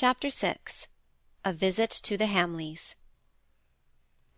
Chapter 0.00 0.30
VI 0.30 0.58
A 1.44 1.52
Visit 1.52 1.90
to 1.90 2.16
the 2.16 2.28
Hamleys 2.28 2.94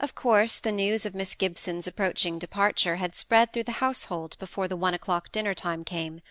Of 0.00 0.14
course 0.14 0.58
the 0.58 0.72
news 0.72 1.04
of 1.04 1.14
Miss 1.14 1.34
Gibson's 1.34 1.86
approaching 1.86 2.38
departure 2.38 2.96
had 2.96 3.14
spread 3.14 3.52
through 3.52 3.64
the 3.64 3.72
household 3.84 4.38
before 4.38 4.68
the 4.68 4.76
one 4.78 4.94
o'clock 4.94 5.30
dinner 5.30 5.52
time 5.52 5.84
came, 5.84 6.22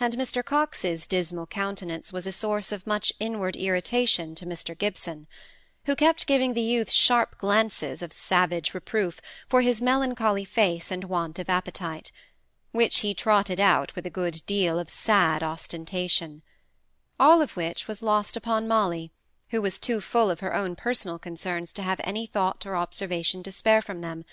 and 0.00 0.14
Mr. 0.14 0.44
Coxe's 0.44 1.06
dismal 1.06 1.46
countenance 1.46 2.12
was 2.12 2.26
a 2.26 2.32
source 2.32 2.72
of 2.72 2.84
much 2.84 3.12
inward 3.20 3.54
irritation 3.54 4.34
to 4.34 4.46
Mr. 4.46 4.76
Gibson, 4.76 5.28
who 5.84 5.94
kept 5.94 6.26
giving 6.26 6.54
the 6.54 6.60
youth 6.60 6.90
sharp 6.90 7.38
glances 7.38 8.02
of 8.02 8.12
savage 8.12 8.74
reproof 8.74 9.20
for 9.48 9.60
his 9.60 9.80
melancholy 9.80 10.44
face 10.44 10.90
and 10.90 11.04
want 11.04 11.38
of 11.38 11.48
appetite, 11.48 12.10
which 12.72 12.98
he 12.98 13.14
trotted 13.14 13.60
out 13.60 13.94
with 13.94 14.06
a 14.06 14.10
good 14.10 14.42
deal 14.44 14.76
of 14.76 14.90
sad 14.90 15.40
ostentation 15.40 16.42
all 17.22 17.40
of 17.40 17.54
which 17.54 17.86
was 17.86 18.02
lost 18.02 18.36
upon 18.36 18.66
Molly, 18.66 19.12
who 19.50 19.62
was 19.62 19.78
too 19.78 20.00
full 20.00 20.28
of 20.28 20.40
her 20.40 20.52
own 20.52 20.74
personal 20.74 21.20
concerns 21.20 21.72
to 21.72 21.80
have 21.80 22.00
any 22.02 22.26
thought 22.26 22.66
or 22.66 22.74
observation 22.74 23.44
to 23.44 23.52
spare 23.52 23.80
from 23.80 24.00
them, 24.00 24.24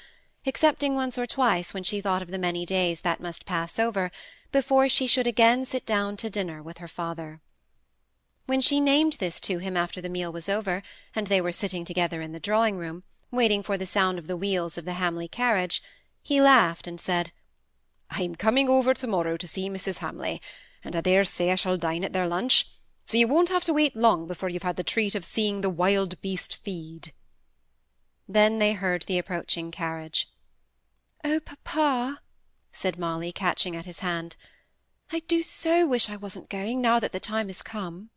excepting 0.43 0.95
once 0.95 1.16
or 1.16 1.27
twice 1.27 1.71
when 1.71 1.83
she 1.83 2.02
thought 2.02 2.23
of 2.23 2.31
the 2.31 2.39
many 2.39 2.66
days 2.66 3.02
that 3.02 3.21
must 3.21 3.45
pass 3.45 3.77
over 3.77 4.09
before 4.52 4.89
she 4.89 5.05
should 5.05 5.27
again 5.27 5.66
sit 5.66 5.85
down 5.85 6.17
to 6.17 6.31
dinner 6.31 6.63
with 6.63 6.80
her 6.80 6.88
father. 6.88 7.41
When 8.47 8.59
she 8.59 8.80
named 8.80 9.17
this 9.19 9.39
to 9.41 9.59
him 9.59 9.77
after 9.77 10.02
the 10.02 10.09
meal 10.09 10.31
was 10.31 10.49
over, 10.49 10.81
and 11.13 11.27
they 11.27 11.41
were 11.41 11.52
sitting 11.52 11.85
together 11.85 12.23
in 12.23 12.31
the 12.31 12.39
drawing-room, 12.39 13.03
waiting 13.30 13.61
for 13.61 13.77
the 13.77 13.85
sound 13.85 14.17
of 14.17 14.25
the 14.25 14.35
wheels 14.35 14.80
of 14.80 14.85
the 14.85 14.94
Hamley 14.94 15.27
carriage, 15.27 15.83
he 16.23 16.41
laughed 16.41 16.88
and 16.88 16.99
said, 16.99 17.33
"I'm 18.09 18.33
coming 18.33 18.67
over 18.67 18.95
to-morrow 18.95 19.38
to 19.38 19.47
see 19.47 19.69
Mrs. 19.69 19.99
Hamley, 19.99 20.41
and 20.83 20.95
I 20.95 21.02
dare 21.02 21.23
say 21.23 21.52
I 21.52 21.55
shall 21.55 21.77
dine 21.77 22.03
at 22.03 22.13
their 22.13 22.27
lunch 22.27 22.66
so 23.09 23.18
you 23.18 23.27
won't 23.27 23.49
have 23.49 23.63
to 23.63 23.73
wait 23.73 23.95
long 23.95 24.27
before 24.27 24.49
you've 24.49 24.62
had 24.62 24.76
the 24.76 24.84
treat 24.84 25.16
of 25.16 25.26
seeing 25.26 25.62
the 25.62 25.70
wild 25.72 26.22
beast 26.22 26.58
feed." 26.58 27.12
Then 28.28 28.59
they 28.59 28.73
heard 28.73 29.02
the 29.08 29.17
approaching 29.17 29.72
carriage. 29.72 30.30
"Oh, 31.23 31.39
papa," 31.39 32.22
said 32.72 33.00
Molly, 33.00 33.31
catching 33.31 33.75
at 33.75 33.88
his 33.88 34.02
hand, 34.02 34.36
"I 35.11 35.22
do 35.22 35.42
so 35.42 35.88
wish 35.88 36.08
I 36.08 36.17
wasn't 36.17 36.52
going, 36.52 36.81
now 36.81 37.00
that 37.00 37.11
the 37.11 37.20
time 37.20 37.48
has 37.48 37.64
come." 37.64 38.11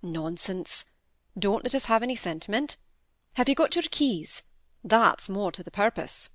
"Nonsense! 0.00 0.84
Don't 1.36 1.64
let 1.64 1.74
us 1.74 1.86
have 1.86 2.04
any 2.04 2.14
sentiment. 2.14 2.76
Have 3.32 3.48
you 3.48 3.56
got 3.56 3.74
your 3.74 3.82
keys? 3.82 4.44
That's 4.84 5.28
more 5.28 5.50
to 5.50 5.64
the 5.64 5.72
purpose." 5.72 6.28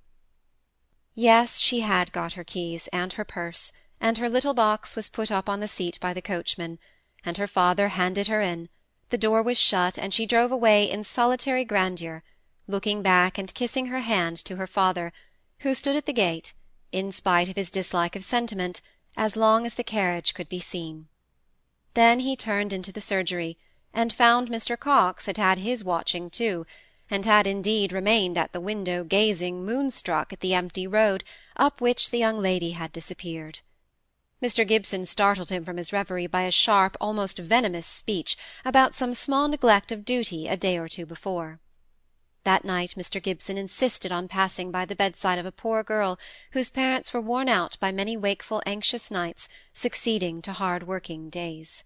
Yes, 1.14 1.60
she 1.60 1.80
had 1.80 2.12
got 2.12 2.34
her 2.34 2.44
keys, 2.44 2.88
and 2.88 3.14
her 3.14 3.24
purse, 3.24 3.72
and 4.02 4.18
her 4.18 4.28
little 4.28 4.52
box 4.52 4.96
was 4.96 5.08
put 5.08 5.30
up 5.30 5.48
on 5.48 5.60
the 5.60 5.66
seat 5.66 5.98
by 5.98 6.12
the 6.12 6.20
coachman 6.20 6.78
and 7.26 7.36
her 7.36 7.46
father 7.48 7.88
handed 7.88 8.28
her 8.28 8.40
in, 8.40 8.68
the 9.10 9.18
door 9.18 9.42
was 9.42 9.58
shut, 9.58 9.98
and 9.98 10.14
she 10.14 10.24
drove 10.24 10.50
away 10.50 10.88
in 10.90 11.04
solitary 11.04 11.64
grandeur, 11.64 12.22
looking 12.66 13.02
back 13.02 13.36
and 13.36 13.54
kissing 13.54 13.86
her 13.86 14.00
hand 14.00 14.36
to 14.36 14.56
her 14.56 14.66
father, 14.66 15.12
who 15.60 15.74
stood 15.74 15.96
at 15.96 16.06
the 16.06 16.12
gate, 16.12 16.54
in 16.92 17.12
spite 17.12 17.48
of 17.48 17.56
his 17.56 17.70
dislike 17.70 18.16
of 18.16 18.24
sentiment, 18.24 18.80
as 19.16 19.36
long 19.36 19.66
as 19.66 19.74
the 19.74 19.84
carriage 19.84 20.34
could 20.34 20.48
be 20.48 20.60
seen. 20.60 21.08
Then 21.94 22.20
he 22.20 22.36
turned 22.36 22.72
into 22.72 22.92
the 22.92 23.00
surgery, 23.00 23.58
and 23.92 24.12
found 24.12 24.48
Mr. 24.48 24.78
Coxe 24.78 25.26
had 25.26 25.38
had 25.38 25.58
his 25.58 25.82
watching 25.82 26.30
too, 26.30 26.66
and 27.10 27.24
had 27.24 27.46
indeed 27.46 27.92
remained 27.92 28.36
at 28.36 28.52
the 28.52 28.60
window 28.60 29.04
gazing 29.04 29.64
moonstruck 29.64 30.32
at 30.32 30.40
the 30.40 30.54
empty 30.54 30.86
road 30.86 31.24
up 31.56 31.80
which 31.80 32.10
the 32.10 32.18
young 32.18 32.38
lady 32.38 32.72
had 32.72 32.92
disappeared. 32.92 33.60
Mr. 34.42 34.68
Gibson 34.68 35.06
startled 35.06 35.48
him 35.48 35.64
from 35.64 35.78
his 35.78 35.92
reverie 35.92 36.26
by 36.26 36.42
a 36.42 36.50
sharp, 36.50 36.96
almost 37.00 37.38
venomous 37.38 37.86
speech 37.86 38.36
about 38.64 38.94
some 38.94 39.14
small 39.14 39.48
neglect 39.48 39.90
of 39.90 40.04
duty 40.04 40.46
a 40.46 40.56
day 40.56 40.76
or 40.76 40.88
two 40.88 41.06
before. 41.06 41.58
That 42.44 42.64
night 42.64 42.94
Mr. 42.96 43.20
Gibson 43.20 43.56
insisted 43.58 44.12
on 44.12 44.28
passing 44.28 44.70
by 44.70 44.84
the 44.84 44.94
bedside 44.94 45.38
of 45.38 45.46
a 45.46 45.52
poor 45.52 45.82
girl 45.82 46.18
whose 46.52 46.70
parents 46.70 47.12
were 47.12 47.20
worn 47.20 47.48
out 47.48 47.76
by 47.80 47.90
many 47.90 48.16
wakeful 48.16 48.62
anxious 48.66 49.10
nights 49.10 49.48
succeeding 49.72 50.42
to 50.42 50.52
hard-working 50.52 51.30
days. 51.30 51.82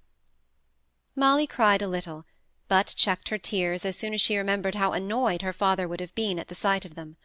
Molly 1.15 1.47
cried 1.47 1.83
a 1.83 1.89
little, 1.89 2.27
but 2.67 2.95
checked 2.97 3.31
her 3.31 3.39
tears 3.39 3.85
as 3.85 3.97
soon 3.97 4.13
as 4.13 4.21
she 4.21 4.37
remembered 4.37 4.75
how 4.75 4.93
annoyed 4.93 5.43
her 5.43 5.53
father 5.53 5.89
would 5.89 6.01
have 6.01 6.15
been 6.15 6.39
at 6.39 6.49
the 6.49 6.55
sight 6.55 6.85
of 6.85 6.95
them. 6.95 7.17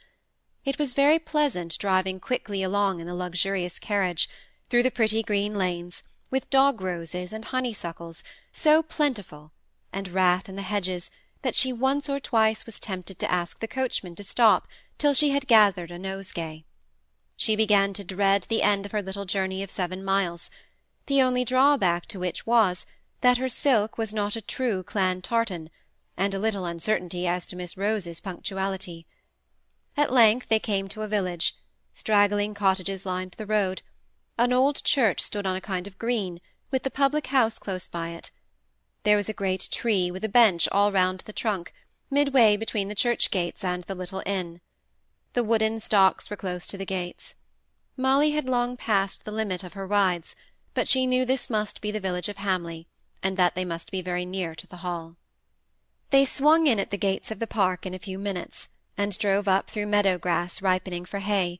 It 0.63 0.79
was 0.79 0.93
very 0.93 1.19
pleasant 1.19 1.77
driving 1.77 2.19
quickly 2.19 2.63
along 2.63 2.99
in 2.99 3.07
the 3.07 3.13
luxurious 3.13 3.79
carriage, 3.79 4.29
through 4.69 4.83
the 4.83 4.91
pretty 4.91 5.21
green 5.21 5.57
lanes, 5.57 6.01
with 6.31 6.49
dog-roses 6.49 7.31
and 7.31 7.45
honeysuckles 7.45 8.23
so 8.51 8.81
plentiful, 8.81 9.51
and 9.93 10.07
wrath 10.07 10.49
in 10.49 10.55
the 10.55 10.61
hedges, 10.61 11.11
that 11.43 11.55
she 11.55 11.71
once 11.71 12.09
or 12.09 12.19
twice 12.19 12.65
was 12.65 12.79
tempted 12.79 13.19
to 13.19 13.31
ask 13.31 13.59
the 13.59 13.67
coachman 13.67 14.15
to 14.15 14.23
stop 14.23 14.67
till 14.97 15.13
she 15.13 15.29
had 15.29 15.47
gathered 15.47 15.91
a 15.91 15.99
nosegay. 15.99 16.65
She 17.37 17.55
began 17.55 17.93
to 17.93 18.03
dread 18.03 18.47
the 18.49 18.63
end 18.63 18.85
of 18.85 18.91
her 18.91 19.01
little 19.01 19.25
journey 19.25 19.61
of 19.61 19.69
seven 19.69 20.03
miles, 20.03 20.49
the 21.05 21.21
only 21.21 21.45
drawback 21.45 22.07
to 22.07 22.19
which 22.19 22.47
was, 22.47 22.85
that 23.21 23.37
her 23.37 23.49
silk 23.49 23.97
was 23.97 24.13
not 24.13 24.35
a 24.35 24.41
true 24.41 24.81
clan 24.81 25.21
tartan, 25.21 25.69
and 26.17 26.33
a 26.33 26.39
little 26.39 26.65
uncertainty 26.65 27.27
as 27.27 27.45
to 27.45 27.55
Miss 27.55 27.77
Rose's 27.77 28.19
punctuality. 28.19 29.05
At 29.95 30.11
length 30.11 30.47
they 30.47 30.59
came 30.59 30.87
to 30.89 31.03
a 31.03 31.07
village; 31.07 31.55
straggling 31.93 32.53
cottages 32.53 33.05
lined 33.05 33.35
the 33.37 33.45
road, 33.45 33.81
an 34.37 34.51
old 34.51 34.83
church 34.83 35.21
stood 35.21 35.45
on 35.45 35.55
a 35.55 35.61
kind 35.61 35.87
of 35.87 35.97
green, 35.97 36.41
with 36.69 36.83
the 36.83 36.91
public 36.91 37.27
house 37.27 37.57
close 37.57 37.87
by 37.87 38.09
it. 38.09 38.31
There 39.03 39.17
was 39.17 39.29
a 39.29 39.33
great 39.33 39.69
tree, 39.71 40.11
with 40.11 40.23
a 40.23 40.29
bench 40.29 40.67
all 40.71 40.91
round 40.91 41.21
the 41.21 41.33
trunk, 41.33 41.73
midway 42.09 42.57
between 42.57 42.87
the 42.87 42.95
church 42.95 43.31
gates 43.31 43.63
and 43.63 43.83
the 43.83 43.95
little 43.95 44.21
inn. 44.25 44.61
The 45.33 45.43
wooden 45.43 45.79
stocks 45.79 46.29
were 46.29 46.35
close 46.35 46.67
to 46.67 46.77
the 46.77 46.85
gates. 46.85 47.35
Molly 47.97 48.31
had 48.31 48.49
long 48.49 48.75
passed 48.75 49.23
the 49.23 49.31
limit 49.31 49.63
of 49.63 49.73
her 49.73 49.87
rides, 49.87 50.35
but 50.73 50.87
she 50.87 51.05
knew 51.05 51.23
this 51.23 51.49
must 51.49 51.79
be 51.79 51.91
the 51.91 51.99
village 51.99 52.27
of 52.27 52.37
Hamley, 52.37 52.87
and 53.23 53.37
that 53.37 53.55
they 53.55 53.63
must 53.63 53.89
be 53.89 54.01
very 54.01 54.25
near 54.25 54.53
to 54.55 54.67
the 54.67 54.77
Hall. 54.77 55.15
They 56.09 56.25
swung 56.25 56.67
in 56.67 56.79
at 56.79 56.91
the 56.91 56.97
gates 56.97 57.31
of 57.31 57.39
the 57.39 57.47
park 57.47 57.85
in 57.85 57.93
a 57.93 57.99
few 57.99 58.19
minutes, 58.19 58.67
and 58.97 59.17
drove 59.17 59.47
up 59.47 59.69
through 59.69 59.87
meadow 59.87 60.17
grass 60.17 60.61
ripening 60.61 61.05
for 61.05 61.19
hay, 61.19 61.59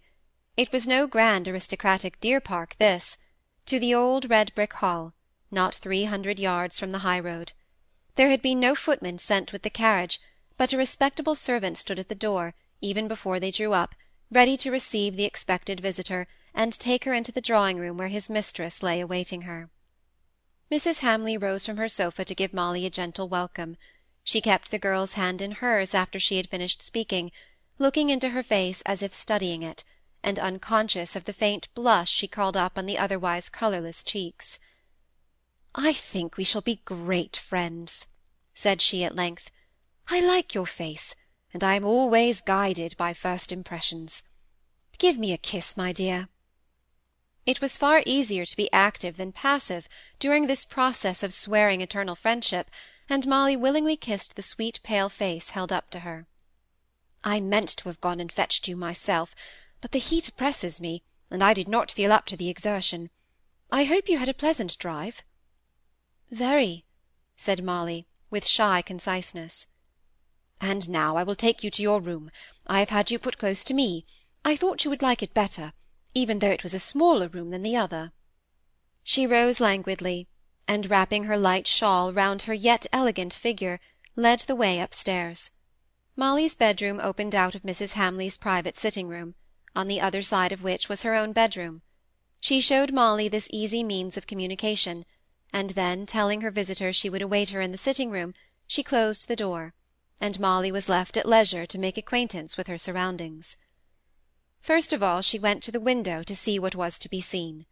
it 0.58 0.72
was 0.72 0.88
no 0.88 1.06
grand 1.06 1.48
aristocratic 1.48 2.20
deer 2.22 2.40
park 2.40 2.76
this, 2.80 3.18
to 3.66 3.80
the 3.80 3.94
old 3.94 4.30
red 4.30 4.54
brick 4.56 4.74
hall, 4.74 5.14
not 5.52 5.76
three 5.76 6.06
hundred 6.06 6.40
yards 6.40 6.80
from 6.80 6.92
the 6.92 7.00
high 7.00 7.20
road. 7.20 7.52
There 8.16 8.30
had 8.30 8.42
been 8.42 8.60
no 8.60 8.76
footman 8.76 9.18
sent 9.18 9.52
with 9.52 9.64
the 9.64 9.70
carriage, 9.70 10.20
but 10.58 10.72
a 10.72 10.78
respectable 10.78 11.36
servant 11.36 11.78
stood 11.78 12.00
at 12.00 12.08
the 12.08 12.16
door, 12.16 12.54
even 12.80 13.08
before 13.08 13.40
they 13.40 13.52
drew 13.52 13.74
up, 13.74 13.96
ready 14.32 14.56
to 14.58 14.72
receive 14.72 15.16
the 15.16 15.26
expected 15.26 15.80
visitor, 15.82 16.28
and 16.54 16.72
take 16.72 17.04
her 17.04 17.14
into 17.14 17.32
the 17.32 17.42
drawing-room 17.42 17.98
where 17.98 18.08
his 18.08 18.30
mistress 18.30 18.82
lay 18.82 19.02
awaiting 19.02 19.42
her. 19.42 19.70
Mrs. 20.72 21.00
Hamley 21.00 21.38
rose 21.38 21.66
from 21.66 21.78
her 21.78 21.90
sofa 21.90 22.24
to 22.24 22.34
give 22.34 22.54
Molly 22.54 22.86
a 22.86 22.90
gentle 22.90 23.28
welcome. 23.28 23.76
She 24.24 24.42
kept 24.42 24.72
the 24.72 24.80
girl's 24.80 25.14
hand 25.14 25.42
in 25.42 25.52
hers 25.52 25.94
after 25.94 26.20
she 26.20 26.38
had 26.38 26.50
finished 26.50 26.82
speaking, 26.82 27.32
looking 27.78 28.10
into 28.10 28.30
her 28.30 28.42
face 28.42 28.82
as 28.86 29.02
if 29.02 29.14
studying 29.14 29.62
it, 29.62 29.84
and 30.26 30.40
unconscious 30.40 31.16
of 31.16 31.26
the 31.26 31.34
faint 31.34 31.72
blush 31.76 32.12
she 32.12 32.28
called 32.28 32.58
up 32.58 32.80
on 32.80 32.88
the 32.88 32.98
otherwise 32.98 33.48
colourless 33.48 34.04
cheeks. 34.04 34.58
"I 35.76 35.94
think 35.94 36.36
we 36.36 36.44
shall 36.44 36.62
be 36.62 36.82
great 36.84 37.38
friends," 37.38 38.08
said 38.56 38.82
she 38.82 39.04
at 39.04 39.16
length. 39.16 39.52
"I 40.08 40.20
like 40.20 40.56
your 40.56 40.66
face, 40.66 41.16
and 41.54 41.64
I 41.64 41.76
am 41.76 41.86
always 41.86 42.42
guided 42.42 42.98
by 42.98 43.14
first 43.14 43.52
impressions. 43.52 44.24
Give 44.98 45.20
me 45.20 45.32
a 45.32 45.38
kiss, 45.38 45.78
my 45.78 45.92
dear." 45.92 46.28
It 47.46 47.62
was 47.62 47.78
far 47.78 48.02
easier 48.08 48.46
to 48.46 48.56
be 48.58 48.74
active 48.74 49.18
than 49.18 49.32
passive 49.32 49.88
during 50.18 50.48
this 50.48 50.66
process 50.66 51.22
of 51.22 51.36
swearing 51.36 51.82
eternal 51.82 52.16
friendship, 52.16 52.72
and 53.08 53.28
Molly 53.28 53.56
willingly 53.56 53.96
kissed 53.96 54.36
the 54.36 54.42
sweet 54.42 54.82
pale 54.82 55.10
face 55.10 55.52
held 55.52 55.72
up 55.72 55.92
to 55.92 56.00
her. 56.00 56.26
"I 57.24 57.40
meant 57.40 57.70
to 57.78 57.90
have 57.90 58.02
gone 58.02 58.20
and 58.20 58.32
fetched 58.32 58.68
you 58.68 58.76
myself 58.76 59.36
but 59.86 59.92
the 59.92 60.00
heat 60.00 60.28
oppresses 60.28 60.82
me, 60.82 61.04
and 61.30 61.44
I 61.44 61.54
did 61.54 61.68
not 61.68 61.92
feel 61.92 62.12
up 62.12 62.26
to 62.26 62.36
the 62.36 62.50
exertion. 62.50 63.12
I 63.72 63.84
hope 63.84 64.10
you 64.10 64.18
had 64.18 64.28
a 64.28 64.34
pleasant 64.34 64.80
drive?" 64.80 65.22
"Very," 66.32 66.86
said 67.38 67.64
Molly, 67.64 68.08
with 68.32 68.48
shy 68.48 68.82
conciseness. 68.82 69.68
"And 70.60 70.90
now 70.90 71.18
I 71.18 71.24
will 71.24 71.36
take 71.36 71.64
you 71.64 71.70
to 71.70 71.84
your 71.84 72.02
room. 72.02 72.32
I 72.66 72.80
have 72.80 72.90
had 72.90 73.12
you 73.12 73.20
put 73.20 73.38
close 73.38 73.64
to 73.66 73.76
me. 73.76 74.08
I 74.44 74.56
thought 74.56 74.84
you 74.84 74.90
would 74.90 75.04
like 75.04 75.22
it 75.22 75.36
better, 75.36 75.72
even 76.16 76.40
though 76.40 76.50
it 76.50 76.64
was 76.64 76.74
a 76.74 76.80
smaller 76.80 77.28
room 77.28 77.52
than 77.52 77.62
the 77.62 77.78
other." 77.78 78.12
She 79.04 79.28
rose 79.28 79.60
languidly, 79.60 80.28
and 80.68 80.90
wrapping 80.90 81.26
her 81.26 81.38
light 81.38 81.68
shawl 81.68 82.12
round 82.12 82.42
her 82.50 82.56
yet 82.56 82.88
elegant 82.92 83.36
figure, 83.36 83.80
led 84.16 84.40
the 84.40 84.56
way 84.56 84.80
upstairs. 84.80 85.52
Molly's 86.16 86.56
bedroom 86.56 87.00
opened 87.00 87.36
out 87.36 87.54
of 87.54 87.62
Mrs. 87.62 87.92
Hamley's 87.92 88.40
private 88.40 88.78
sitting-room 88.78 89.36
on 89.76 89.88
the 89.88 90.02
other 90.02 90.22
side 90.22 90.52
of 90.52 90.64
which 90.64 90.88
was 90.88 91.04
her 91.04 91.16
own 91.16 91.34
bedroom. 91.34 91.82
She 92.40 92.62
showed 92.62 92.94
Molly 92.94 93.28
this 93.28 93.50
easy 93.52 93.84
means 93.84 94.18
of 94.18 94.28
communication, 94.28 95.06
and 95.52 95.72
then, 95.72 96.06
telling 96.06 96.42
her 96.42 96.52
visitor 96.52 96.94
she 96.94 97.10
would 97.10 97.22
await 97.22 97.50
her 97.50 97.62
in 97.62 97.72
the 97.72 97.78
sitting-room, 97.78 98.34
She 98.68 98.84
closed 98.84 99.28
the 99.28 99.36
door, 99.36 99.74
and 100.20 100.40
Molly 100.40 100.72
was 100.72 100.90
left 100.90 101.18
at 101.18 101.28
leisure 101.28 101.66
to 101.66 101.80
make 101.80 101.98
acquaintance 101.98 102.58
with 102.58 102.68
her 102.68 102.78
surroundings. 102.78 103.58
First 104.62 104.94
of 104.94 105.04
all 105.04 105.22
she 105.22 105.38
went 105.38 105.62
to 105.64 105.72
the 105.72 105.80
window 105.80 106.24
to 106.24 106.36
see 106.36 106.58
what 106.58 106.76
was 106.76 106.98
to 107.00 107.10
be 107.10 107.22
seen. 107.22 107.66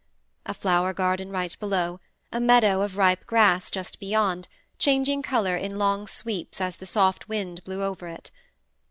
A 0.46 0.54
flower 0.54 0.92
garden 0.92 1.30
right 1.30 1.56
below, 1.58 2.00
a 2.30 2.40
meadow 2.40 2.82
of 2.82 2.96
ripe 2.96 3.26
grass 3.26 3.70
just 3.70 3.98
beyond, 3.98 4.48
changing 4.78 5.22
colour 5.22 5.56
in 5.56 5.78
long 5.78 6.06
sweeps 6.06 6.60
as 6.60 6.76
the 6.76 6.86
soft 6.86 7.28
wind 7.28 7.64
blew 7.64 7.82
over 7.82 8.06
it. 8.08 8.30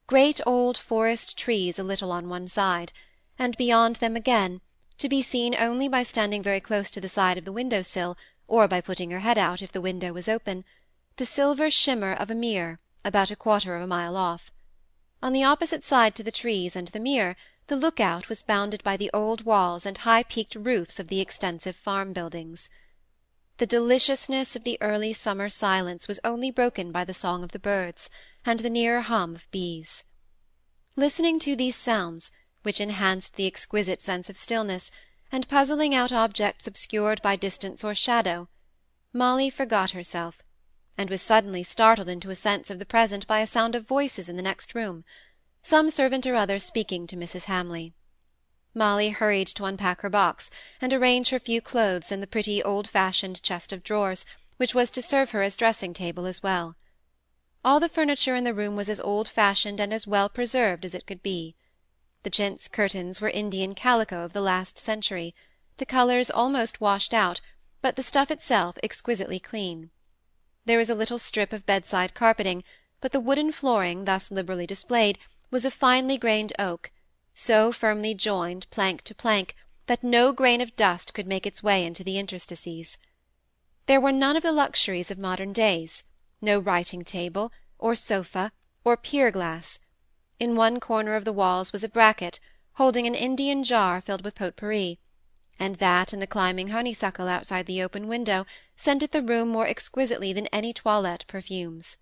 Great 0.05 0.41
old 0.45 0.77
forest 0.77 1.37
trees 1.37 1.79
a 1.79 1.83
little 1.83 2.11
on 2.11 2.27
one 2.27 2.47
side, 2.47 2.91
and 3.39 3.55
beyond 3.55 3.95
them 3.97 4.15
again, 4.17 4.59
to 4.97 5.07
be 5.07 5.21
seen 5.21 5.55
only 5.55 5.87
by 5.87 6.03
standing 6.03 6.43
very 6.43 6.59
close 6.59 6.91
to 6.91 6.99
the 6.99 7.07
side 7.07 7.37
of 7.37 7.45
the 7.45 7.51
window-sill, 7.53 8.17
or 8.47 8.67
by 8.67 8.81
putting 8.81 9.11
her 9.11 9.19
head 9.19 9.37
out 9.37 9.61
if 9.61 9.71
the 9.71 9.81
window 9.81 10.11
was 10.11 10.27
open, 10.27 10.65
the 11.15 11.25
silver 11.25 11.69
shimmer 11.69 12.11
of 12.11 12.29
a 12.29 12.35
mere, 12.35 12.79
about 13.05 13.31
a 13.31 13.35
quarter 13.35 13.75
of 13.77 13.81
a 13.81 13.87
mile 13.87 14.17
off. 14.17 14.51
On 15.21 15.31
the 15.31 15.43
opposite 15.43 15.85
side 15.85 16.15
to 16.15 16.23
the 16.23 16.31
trees 16.31 16.75
and 16.75 16.89
the 16.89 16.99
mere, 16.99 17.37
the 17.67 17.77
look-out 17.77 18.27
was 18.27 18.43
bounded 18.43 18.83
by 18.83 18.97
the 18.97 19.09
old 19.13 19.45
walls 19.45 19.85
and 19.85 19.99
high-peaked 19.99 20.55
roofs 20.55 20.99
of 20.99 21.07
the 21.07 21.21
extensive 21.21 21.77
farm-buildings. 21.77 22.69
The 23.63 23.79
deliciousness 23.79 24.57
of 24.57 24.65
the 24.65 24.77
early 24.81 25.13
summer 25.13 25.47
silence 25.47 26.05
was 26.05 26.19
only 26.25 26.51
broken 26.51 26.91
by 26.91 27.05
the 27.05 27.13
song 27.13 27.45
of 27.45 27.53
the 27.53 27.59
birds, 27.59 28.09
and 28.45 28.59
the 28.59 28.69
nearer 28.69 28.99
hum 28.99 29.35
of 29.35 29.49
bees. 29.51 30.03
Listening 30.97 31.39
to 31.39 31.55
these 31.55 31.77
sounds, 31.77 32.29
which 32.63 32.81
enhanced 32.81 33.37
the 33.37 33.47
exquisite 33.47 34.01
sense 34.01 34.29
of 34.29 34.35
stillness, 34.35 34.91
and 35.31 35.47
puzzling 35.47 35.95
out 35.95 36.11
objects 36.11 36.67
obscured 36.67 37.21
by 37.21 37.37
distance 37.37 37.85
or 37.85 37.95
shadow, 37.95 38.49
Molly 39.13 39.49
forgot 39.49 39.91
herself, 39.91 40.41
and 40.97 41.09
was 41.09 41.21
suddenly 41.21 41.63
startled 41.63 42.09
into 42.09 42.29
a 42.29 42.35
sense 42.35 42.69
of 42.69 42.79
the 42.79 42.85
present 42.85 43.25
by 43.27 43.39
a 43.39 43.47
sound 43.47 43.75
of 43.75 43.87
voices 43.87 44.27
in 44.27 44.35
the 44.35 44.41
next 44.41 44.75
room 44.75 45.05
some 45.61 45.89
servant 45.89 46.27
or 46.27 46.35
other 46.35 46.59
speaking 46.59 47.07
to 47.07 47.15
Mrs. 47.15 47.45
Hamley. 47.45 47.93
Molly 48.75 49.09
hurried 49.09 49.47
to 49.47 49.65
unpack 49.65 50.01
her 50.01 50.09
box, 50.09 50.49
and 50.81 50.91
arrange 50.91 51.29
her 51.29 51.39
few 51.39 51.61
clothes 51.61 52.11
in 52.11 52.21
the 52.21 52.27
pretty 52.27 52.63
old-fashioned 52.63 53.43
chest 53.43 53.71
of 53.71 53.83
drawers, 53.83 54.25
which 54.57 54.73
was 54.73 54.89
to 54.91 55.01
serve 55.01 55.31
her 55.31 55.41
as 55.43 55.55
dressing-table 55.55 56.25
as 56.25 56.41
well. 56.41 56.75
All 57.63 57.79
the 57.79 57.87
furniture 57.87 58.35
in 58.35 58.43
the 58.43 58.53
room 58.53 58.75
was 58.75 58.89
as 58.89 58.99
old-fashioned 59.01 59.79
and 59.79 59.93
as 59.93 60.07
well 60.07 60.27
preserved 60.27 60.85
as 60.85 60.95
it 60.95 61.05
could 61.05 61.21
be. 61.21 61.55
The 62.23 62.29
chintz 62.29 62.67
curtains 62.67 63.21
were 63.21 63.29
Indian 63.29 63.75
calico 63.75 64.23
of 64.23 64.33
the 64.33 64.41
last 64.41 64.77
century, 64.77 65.35
the 65.77 65.85
colours 65.85 66.31
almost 66.31 66.81
washed 66.81 67.13
out, 67.13 67.41
but 67.81 67.95
the 67.95 68.03
stuff 68.03 68.31
itself 68.31 68.77
exquisitely 68.81 69.39
clean. 69.39 69.91
There 70.65 70.77
was 70.77 70.89
a 70.89 70.95
little 70.95 71.19
strip 71.19 71.53
of 71.53 71.65
bedside 71.65 72.13
carpeting, 72.13 72.63
but 73.01 73.11
the 73.11 73.19
wooden 73.19 73.51
flooring, 73.51 74.05
thus 74.05 74.31
liberally 74.31 74.65
displayed, 74.65 75.19
was 75.51 75.65
of 75.65 75.73
finely 75.73 76.17
grained 76.17 76.53
oak, 76.57 76.89
so 77.33 77.71
firmly 77.71 78.13
joined, 78.13 78.69
plank 78.69 79.01
to 79.03 79.15
plank, 79.15 79.55
that 79.87 80.03
no 80.03 80.31
grain 80.31 80.61
of 80.61 80.75
dust 80.75 81.13
could 81.13 81.27
make 81.27 81.45
its 81.45 81.63
way 81.63 81.85
into 81.85 82.03
the 82.03 82.17
interstices. 82.17 82.97
There 83.85 83.99
were 83.99 84.11
none 84.11 84.37
of 84.37 84.43
the 84.43 84.51
luxuries 84.51 85.11
of 85.11 85.17
modern 85.17 85.51
days, 85.51 86.03
no 86.41 86.59
writing-table, 86.59 87.51
or 87.79 87.95
sofa, 87.95 88.51
or 88.83 88.95
pier-glass. 88.95 89.79
In 90.39 90.55
one 90.55 90.79
corner 90.79 91.15
of 91.15 91.25
the 91.25 91.33
walls 91.33 91.73
was 91.73 91.83
a 91.83 91.89
bracket, 91.89 92.39
holding 92.73 93.05
an 93.05 93.15
Indian 93.15 93.63
jar 93.63 94.01
filled 94.01 94.23
with 94.23 94.35
pot-pourri, 94.35 94.99
and 95.59 95.75
that 95.75 96.13
and 96.13 96.21
the 96.21 96.27
climbing 96.27 96.69
honeysuckle 96.69 97.27
outside 97.27 97.65
the 97.65 97.81
open 97.81 98.07
window 98.07 98.45
scented 98.75 99.11
the 99.11 99.21
room 99.21 99.49
more 99.49 99.67
exquisitely 99.67 100.33
than 100.33 100.47
any 100.47 100.73
toilette 100.73 101.25
perfumes. 101.27 101.97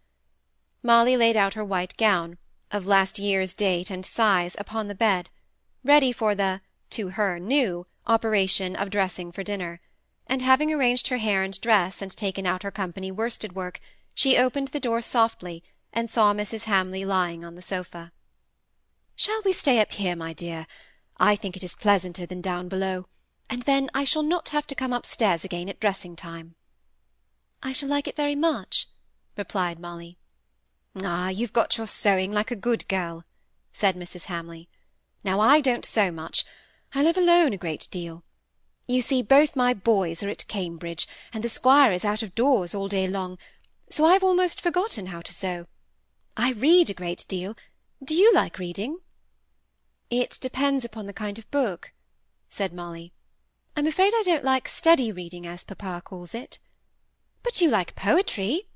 Molly 0.82 1.18
laid 1.18 1.36
out 1.36 1.56
her 1.56 1.66
white 1.66 1.98
gown, 1.98 2.38
of 2.72 2.88
last 2.88 3.20
year's 3.20 3.54
date 3.54 3.90
and 3.90 4.06
size 4.06 4.56
upon 4.58 4.88
the 4.88 4.96
bed, 4.96 5.30
ready 5.84 6.12
for 6.12 6.34
the, 6.34 6.62
to 6.90 7.10
her, 7.10 7.40
new, 7.40 7.86
operation 8.08 8.76
of 8.76 8.90
dressing 8.90 9.32
for 9.32 9.44
dinner, 9.44 9.80
and 10.28 10.42
having 10.42 10.72
arranged 10.74 11.10
her 11.10 11.18
hair 11.18 11.44
and 11.44 11.60
dress, 11.62 12.02
and 12.02 12.16
taken 12.16 12.46
out 12.46 12.64
her 12.64 12.72
company 12.72 13.12
worsted 13.12 13.54
work, 13.54 13.80
she 14.14 14.38
opened 14.38 14.70
the 14.70 14.80
door 14.80 15.02
softly, 15.02 15.64
and 15.94 16.10
saw 16.10 16.34
Mrs. 16.34 16.64
Hamley 16.64 17.04
lying 17.04 17.44
on 17.44 17.56
the 17.56 17.62
sofa. 17.62 18.12
"Shall 19.16 19.42
we 19.44 19.52
stay 19.52 19.80
up 19.80 19.92
here, 19.92 20.16
my 20.16 20.34
dear? 20.34 20.68
I 21.18 21.36
think 21.36 21.58
it 21.58 21.64
is 21.64 21.76
pleasanter 21.76 22.26
than 22.26 22.42
down 22.42 22.70
below, 22.70 23.08
and 23.50 23.64
then 23.64 23.90
I 23.94 24.06
shall 24.06 24.24
not 24.24 24.50
have 24.50 24.66
to 24.68 24.76
come 24.76 24.94
upstairs 24.94 25.44
again 25.44 25.68
at 25.70 25.80
dressing-time." 25.80 26.56
"I 27.62 27.74
shall 27.74 27.90
like 27.90 28.08
it 28.08 28.16
very 28.16 28.36
much," 28.36 28.88
replied 29.36 29.80
Molly. 29.80 30.18
Ah, 30.96 31.30
you've 31.30 31.54
got 31.54 31.78
your 31.78 31.88
sewing 31.88 32.32
like 32.32 32.52
a 32.52 32.56
good 32.56 32.88
girl, 32.88 33.24
said 33.72 33.96
Mrs. 33.96 34.26
Hamley. 34.26 34.68
Now 35.24 35.40
I 35.40 35.62
don't 35.62 35.86
sew 35.86 36.12
much. 36.12 36.44
I 36.94 37.02
live 37.02 37.18
alone 37.18 37.54
a 37.54 37.58
great 37.58 37.88
deal. 37.92 38.24
You 38.88 39.02
see, 39.02 39.22
both 39.22 39.56
my 39.56 39.74
boys 39.74 40.22
are 40.22 40.30
at 40.30 40.48
Cambridge, 40.48 41.08
and 41.32 41.44
the 41.44 41.50
squire 41.50 41.94
is 41.94 42.04
out 42.04 42.24
of 42.24 42.36
doors 42.36 42.76
all 42.76 42.90
day 42.90 43.08
long, 43.08 43.38
so 43.90 44.04
I've 44.04 44.24
almost 44.24 44.60
forgotten 44.60 45.08
how 45.08 45.22
to 45.22 45.34
sew. 45.34 45.68
I 46.36 46.52
read 46.52 46.90
a 46.90 46.94
great 46.94 47.26
deal. 47.30 47.56
Do 48.04 48.14
you 48.14 48.34
like 48.34 48.60
reading? 48.60 49.00
It 50.10 50.38
depends 50.42 50.84
upon 50.84 51.06
the 51.06 51.14
kind 51.14 51.40
of 51.40 51.50
book, 51.52 51.94
said 52.50 52.74
Molly. 52.74 53.14
I'm 53.78 53.88
afraid 53.88 54.12
I 54.14 54.24
don't 54.26 54.44
like 54.44 54.68
steady 54.68 55.10
reading, 55.12 55.48
as 55.48 55.64
papa 55.64 56.02
calls 56.04 56.34
it. 56.34 56.60
But 57.44 57.62
you 57.62 57.70
like 57.70 57.96
poetry, 57.96 58.68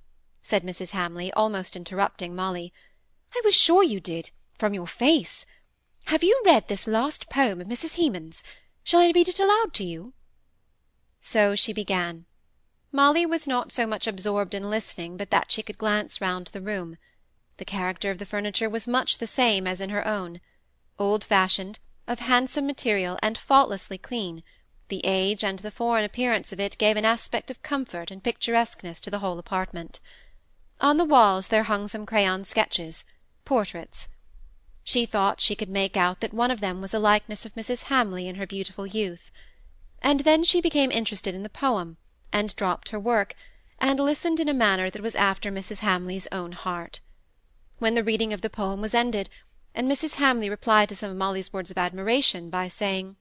said 0.47 0.61
Mrs. 0.61 0.91
Hamley, 0.91 1.33
almost 1.33 1.75
interrupting 1.75 2.35
Molly. 2.35 2.71
I 3.33 3.41
was 3.43 3.55
sure 3.55 3.81
you 3.81 3.99
did, 3.99 4.29
from 4.59 4.75
your 4.75 4.85
face. 4.85 5.43
Have 6.05 6.23
you 6.23 6.39
read 6.45 6.67
this 6.67 6.85
last 6.85 7.31
poem 7.31 7.59
of 7.61 7.67
Mrs. 7.67 7.95
Hemans? 7.95 8.43
Shall 8.83 8.99
I 8.99 9.09
read 9.09 9.27
it 9.27 9.39
aloud 9.39 9.73
to 9.73 9.83
you? 9.83 10.13
So 11.19 11.55
she 11.55 11.73
began. 11.73 12.25
Molly 12.91 13.25
was 13.25 13.47
not 13.47 13.71
so 13.71 13.87
much 13.87 14.05
absorbed 14.05 14.53
in 14.53 14.69
listening 14.69 15.17
but 15.17 15.31
that 15.31 15.51
she 15.51 15.63
could 15.63 15.79
glance 15.79 16.21
round 16.21 16.47
the 16.47 16.61
room. 16.61 16.97
The 17.57 17.65
character 17.65 18.11
of 18.11 18.19
the 18.19 18.27
furniture 18.27 18.69
was 18.69 18.87
much 18.87 19.17
the 19.17 19.25
same 19.25 19.65
as 19.65 19.81
in 19.81 19.89
her 19.89 20.07
own. 20.07 20.41
Old-fashioned, 20.99 21.79
of 22.07 22.19
handsome 22.19 22.67
material, 22.67 23.17
and 23.23 23.35
faultlessly 23.35 23.97
clean, 23.97 24.43
the 24.89 25.01
age 25.05 25.43
and 25.43 25.57
the 25.57 25.71
foreign 25.71 26.05
appearance 26.05 26.53
of 26.53 26.59
it 26.59 26.77
gave 26.77 26.97
an 26.97 27.03
aspect 27.03 27.49
of 27.49 27.63
comfort 27.63 28.11
and 28.11 28.23
picturesqueness 28.23 29.01
to 29.01 29.09
the 29.09 29.19
whole 29.19 29.39
apartment. 29.39 29.99
On 30.85 30.97
the 30.97 31.03
walls 31.03 31.47
there 31.47 31.63
hung 31.63 31.87
some 31.87 32.05
crayon 32.05 32.45
sketches, 32.45 33.05
portraits. 33.43 34.07
She 34.83 35.07
thought 35.07 35.41
she 35.41 35.55
could 35.55 35.67
make 35.67 35.97
out 35.97 36.19
that 36.19 36.31
one 36.31 36.51
of 36.51 36.61
them 36.61 36.79
was 36.79 36.93
a 36.93 36.99
likeness 36.99 37.43
of 37.43 37.55
Mrs. 37.55 37.85
Hamley 37.85 38.27
in 38.27 38.35
her 38.35 38.45
beautiful 38.45 38.85
youth. 38.85 39.31
And 40.03 40.19
then 40.19 40.43
she 40.43 40.61
became 40.61 40.91
interested 40.91 41.33
in 41.33 41.41
the 41.41 41.49
poem, 41.49 41.97
and 42.31 42.55
dropped 42.55 42.89
her 42.89 42.99
work, 42.99 43.33
and 43.79 43.99
listened 43.99 44.39
in 44.39 44.47
a 44.47 44.53
manner 44.53 44.91
that 44.91 45.01
was 45.01 45.15
after 45.15 45.51
Mrs. 45.51 45.79
Hamley's 45.79 46.27
own 46.31 46.51
heart. 46.51 46.99
When 47.79 47.95
the 47.95 48.03
reading 48.03 48.31
of 48.31 48.41
the 48.41 48.49
poem 48.51 48.79
was 48.79 48.93
ended, 48.93 49.27
and 49.73 49.91
Mrs. 49.91 50.13
Hamley 50.21 50.51
replied 50.51 50.89
to 50.89 50.95
some 50.95 51.09
of 51.09 51.17
Molly's 51.17 51.51
words 51.51 51.71
of 51.71 51.79
admiration 51.79 52.51
by 52.51 52.67
saying, 52.67 53.15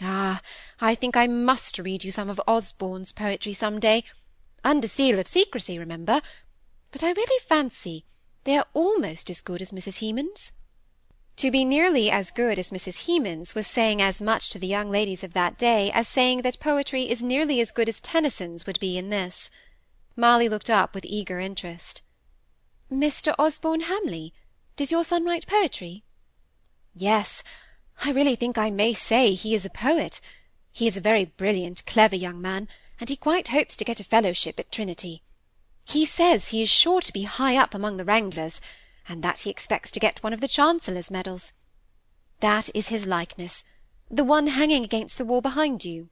"Ah, 0.00 0.42
I 0.80 0.96
think 0.96 1.16
I 1.16 1.28
must 1.28 1.78
read 1.78 2.02
you 2.02 2.10
some 2.10 2.28
of 2.28 2.40
Osborne's 2.48 3.12
poetry 3.12 3.52
some 3.52 3.78
day, 3.78 4.02
under 4.64 4.88
seal 4.88 5.20
of 5.20 5.28
secrecy, 5.28 5.78
remember 5.78 6.20
but 6.90 7.02
I 7.02 7.10
really 7.10 7.44
fancy 7.46 8.04
they 8.44 8.56
are 8.56 8.66
almost 8.72 9.28
as 9.30 9.40
good 9.40 9.60
as 9.60 9.70
Mrs. 9.70 9.98
Hemans. 9.98 10.52
To 11.36 11.50
be 11.50 11.64
nearly 11.64 12.10
as 12.10 12.30
good 12.30 12.58
as 12.58 12.70
Mrs. 12.70 13.06
Hemans 13.06 13.54
was 13.54 13.66
saying 13.66 14.02
as 14.02 14.20
much 14.20 14.50
to 14.50 14.58
the 14.58 14.66
young 14.66 14.90
ladies 14.90 15.24
of 15.24 15.32
that 15.32 15.58
day 15.58 15.90
as 15.92 16.08
saying 16.08 16.42
that 16.42 16.60
poetry 16.60 17.08
is 17.10 17.22
nearly 17.22 17.60
as 17.60 17.72
good 17.72 17.88
as 17.88 18.00
Tennyson's 18.00 18.66
would 18.66 18.80
be 18.80 18.98
in 18.98 19.10
this. 19.10 19.50
Molly 20.16 20.48
looked 20.48 20.70
up 20.70 20.94
with 20.94 21.04
eager 21.06 21.40
interest. 21.40 22.02
Mr. 22.90 23.34
Osborne 23.38 23.82
Hamley, 23.82 24.34
does 24.76 24.90
your 24.90 25.04
son 25.04 25.24
write 25.24 25.46
poetry? 25.46 26.02
Yes, 26.94 27.42
I 28.04 28.10
really 28.10 28.36
think 28.36 28.58
I 28.58 28.70
may 28.70 28.92
say 28.92 29.34
he 29.34 29.54
is 29.54 29.64
a 29.64 29.70
poet. 29.70 30.20
He 30.72 30.86
is 30.86 30.96
a 30.96 31.00
very 31.00 31.24
brilliant, 31.24 31.86
clever 31.86 32.16
young 32.16 32.40
man, 32.40 32.68
and 32.98 33.08
he 33.08 33.16
quite 33.16 33.48
hopes 33.48 33.76
to 33.76 33.84
get 33.84 34.00
a 34.00 34.04
fellowship 34.04 34.58
at 34.58 34.72
Trinity. 34.72 35.22
He 35.90 36.06
says 36.06 36.48
he 36.48 36.62
is 36.62 36.68
sure 36.68 37.00
to 37.00 37.12
be 37.12 37.24
high 37.24 37.56
up 37.56 37.74
among 37.74 37.96
the 37.96 38.04
wranglers, 38.04 38.60
and 39.08 39.24
that 39.24 39.40
he 39.40 39.50
expects 39.50 39.90
to 39.90 39.98
get 39.98 40.22
one 40.22 40.32
of 40.32 40.40
the 40.40 40.46
Chancellor's 40.46 41.10
medals. 41.10 41.52
That 42.38 42.70
is 42.76 42.88
his 42.88 43.08
likeness, 43.08 43.64
the 44.08 44.22
one 44.22 44.46
hanging 44.46 44.84
against 44.84 45.18
the 45.18 45.24
wall 45.24 45.40
behind 45.40 45.84
you. 45.84 46.08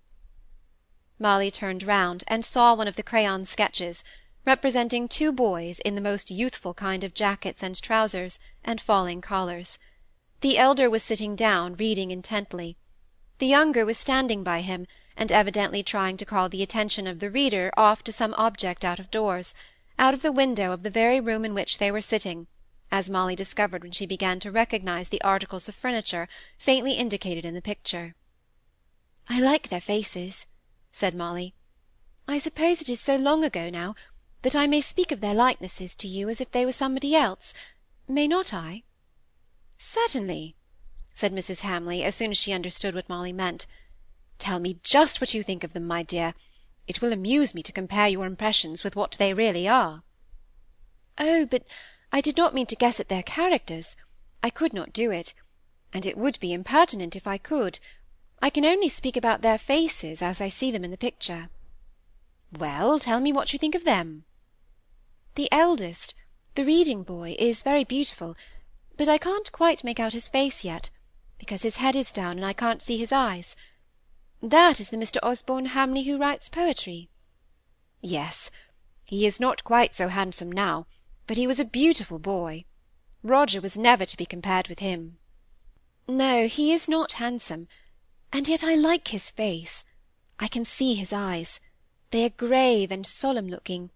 Molly 1.21 1.53
turned 1.53 1.85
round, 1.85 2.25
and 2.27 2.45
saw 2.45 2.75
one 2.75 2.89
of 2.89 2.97
the 2.97 3.05
crayon 3.05 3.47
sketches, 3.47 4.03
representing 4.45 5.07
two 5.07 5.31
boys 5.31 5.79
in 5.81 5.95
the 5.95 6.01
most 6.01 6.29
youthful 6.29 6.75
kind 6.75 7.05
of 7.05 7.15
jackets 7.15 7.63
and 7.63 7.81
trousers, 7.81 8.41
and 8.65 8.81
falling 8.81 9.21
collars. 9.21 9.79
The 10.41 10.59
elder 10.59 10.91
was 10.91 11.05
sitting 11.05 11.37
down, 11.37 11.77
reading 11.77 12.11
intently. 12.11 12.77
The 13.39 13.47
younger 13.47 13.87
was 13.87 13.97
standing 13.97 14.43
by 14.43 14.63
him, 14.63 14.89
and 15.19 15.33
evidently 15.33 15.83
trying 15.83 16.17
to 16.17 16.25
call 16.25 16.49
the 16.49 16.63
attention 16.63 17.09
of 17.09 17.19
the 17.19 17.29
reader 17.29 17.73
off 17.77 18.05
to 18.05 18.13
some 18.13 18.33
object 18.39 18.85
out 18.85 19.01
of 19.01 19.11
doors, 19.11 19.53
out 19.99 20.15
of 20.15 20.23
the 20.23 20.31
window 20.31 20.71
of 20.71 20.85
the 20.85 20.91
very 20.91 21.19
room 21.19 21.45
in 21.45 21.55
which 21.55 21.79
they 21.79 21.91
were 21.91 22.01
sitting, 22.01 22.47
as 22.93 23.11
Molly 23.11 23.35
discovered 23.35 23.83
when 23.83 23.91
she 23.91 24.07
began 24.07 24.39
to 24.39 24.53
recognise 24.53 25.09
the 25.09 25.21
articles 25.23 25.69
of 25.69 25.75
furniture 25.75 26.29
faintly 26.57 26.93
indicated 26.93 27.45
in 27.45 27.55
the 27.55 27.61
picture. 27.61 28.15
I 29.29 29.41
like 29.41 29.69
their 29.69 29.81
faces, 29.81 30.47
said 30.93 31.17
Molly. 31.17 31.53
I 32.29 32.39
suppose 32.39 32.81
it 32.81 32.89
is 32.89 33.01
so 33.01 33.17
long 33.17 33.43
ago 33.43 33.69
now 33.71 33.97
that 34.43 34.55
I 34.55 34.69
may 34.69 34.81
speak 34.81 35.11
of 35.11 35.21
their 35.21 35.35
likenesses 35.35 35.97
to 35.97 36.07
you 36.07 36.29
as 36.29 36.41
if 36.41 36.53
they 36.53 36.65
were 36.65 36.73
somebody 36.73 37.17
else, 37.17 37.55
may 38.07 38.29
not 38.29 38.55
I? 38.55 38.85
Certainly, 39.79 40.55
said 41.13 41.33
Mrs. 41.33 41.61
Hamley, 41.61 42.05
as 42.05 42.15
soon 42.15 42.31
as 42.31 42.39
she 42.39 42.53
understood 42.53 42.95
what 42.95 43.09
Molly 43.09 43.33
meant. 43.33 43.67
Tell 44.39 44.61
me 44.61 44.79
just 44.83 45.21
what 45.21 45.35
you 45.35 45.43
think 45.43 45.65
of 45.65 45.73
them, 45.73 45.87
my 45.87 46.03
dear. 46.03 46.35
It 46.87 47.03
will 47.03 47.13
amuse 47.13 47.55
me 47.55 47.63
to 47.63 47.73
compare 47.73 48.09
your 48.09 48.25
impressions 48.25 48.83
with 48.83 48.97
what 48.97 49.17
they 49.19 49.35
really 49.35 49.69
are. 49.69 50.03
Oh, 51.19 51.45
but 51.45 51.65
I 52.13 52.21
did 52.21 52.37
not 52.37 52.55
mean 52.55 52.67
to 52.67 52.77
guess 52.77 53.01
at 53.01 53.09
their 53.09 53.23
characters. 53.23 53.97
I 54.43 54.51
could 54.51 54.73
not 54.73 54.93
do 54.93 55.11
it, 55.11 55.35
and 55.93 56.07
it 56.07 56.17
would 56.17 56.39
be 56.41 56.53
impertinent 56.53 57.17
if 57.17 57.27
I 57.27 57.37
could. 57.37 57.81
I 58.41 58.51
can 58.51 58.65
only 58.65 58.89
speak 58.89 59.17
about 59.17 59.43
their 59.43 59.59
faces 59.59 60.23
as 60.23 60.41
I 60.41 60.49
see 60.49 60.71
them 60.71 60.85
in 60.85 60.91
the 60.91 60.97
picture. 60.97 61.51
Well, 62.57 62.99
tell 62.99 63.21
me 63.21 63.33
what 63.33 63.53
you 63.53 63.59
think 63.59 63.75
of 63.75 63.85
them. 63.85 64.25
The 65.35 65.49
eldest, 65.53 66.15
the 66.55 66.65
reading 66.65 67.03
boy, 67.03 67.37
is 67.39 67.63
very 67.63 67.85
beautiful, 67.85 68.37
but 68.97 69.09
I 69.09 69.19
can't 69.19 69.53
quite 69.53 69.85
make 69.85 70.01
out 70.01 70.13
his 70.13 70.29
face 70.29 70.65
yet, 70.65 70.91
because 71.39 71.63
his 71.63 71.77
head 71.77 71.95
is 71.95 72.13
down 72.13 72.39
and 72.39 72.47
I 72.47 72.53
can't 72.53 72.83
see 72.83 72.97
his 72.97 73.13
eyes. 73.13 73.55
That 74.43 74.79
is 74.79 74.91
the 74.91 74.97
Mr. 74.97 75.19
Osborne 75.23 75.67
Hamley 75.67 76.05
who 76.05 76.17
writes 76.17 76.49
poetry. 76.49 77.09
Yes, 78.01 78.51
he 79.05 79.27
is 79.27 79.41
not 79.41 79.65
quite 79.65 79.95
so 79.95 80.09
handsome 80.09 80.53
now, 80.53 80.87
but 81.27 81.37
he 81.37 81.47
was 81.47 81.59
a 81.59 81.65
beautiful 81.65 82.19
boy. 82.21 82.65
Roger 83.25 83.61
was 83.61 83.77
never 83.77 84.07
to 84.07 84.17
be 84.17 84.25
compared 84.25 84.69
with 84.69 84.79
him. 84.79 85.19
No, 86.07 86.47
he 86.47 86.73
is 86.73 86.89
not 86.89 87.13
handsome, 87.15 87.67
and 88.33 88.47
yet 88.47 88.63
I 88.63 88.77
like 88.77 89.09
his 89.09 89.31
face. 89.31 89.85
I 90.39 90.47
can 90.47 90.65
see 90.65 90.95
his 90.95 91.13
eyes. 91.13 91.59
They 92.13 92.25
are 92.25 92.31
grave 92.31 92.93
and 92.93 93.05
solemn-looking, 93.05 93.91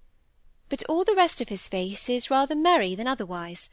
but 0.68 0.82
all 0.88 1.04
the 1.04 1.14
rest 1.14 1.40
of 1.40 1.50
his 1.50 1.68
face 1.68 2.08
is 2.08 2.30
rather 2.30 2.56
merry 2.56 2.94
than 2.96 3.06
otherwise. 3.06 3.70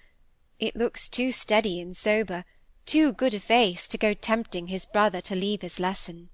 It 0.60 0.76
looks 0.76 1.10
too 1.10 1.32
steady 1.32 1.82
and 1.82 1.98
sober, 1.98 2.46
too 2.86 3.12
good 3.12 3.34
a 3.34 3.40
face 3.40 3.88
to 3.88 3.98
go 3.98 4.14
tempting 4.14 4.68
his 4.68 4.86
brother 4.86 5.20
to 5.22 5.36
leave 5.36 5.62
his 5.62 5.80
lesson. 5.80 6.30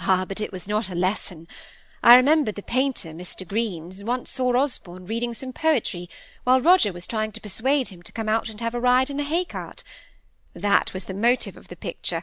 Ah, 0.00 0.24
but 0.24 0.40
it 0.40 0.52
was 0.52 0.68
not 0.68 0.88
a 0.88 0.94
lesson. 0.94 1.48
I 2.02 2.14
remember 2.14 2.52
the 2.52 2.62
painter, 2.62 3.10
Mr. 3.10 3.46
Green, 3.46 3.92
once 4.06 4.30
saw 4.30 4.56
Osborne 4.56 5.06
reading 5.06 5.34
some 5.34 5.52
poetry, 5.52 6.08
while 6.44 6.60
Roger 6.60 6.92
was 6.92 7.06
trying 7.06 7.32
to 7.32 7.40
persuade 7.40 7.88
him 7.88 8.02
to 8.02 8.12
come 8.12 8.28
out 8.28 8.48
and 8.48 8.60
have 8.60 8.74
a 8.74 8.80
ride 8.80 9.10
in 9.10 9.16
the 9.16 9.24
hay-cart. 9.24 9.82
That 10.54 10.94
was 10.94 11.06
the 11.06 11.14
motive 11.14 11.56
of 11.56 11.68
the 11.68 11.76
picture, 11.76 12.22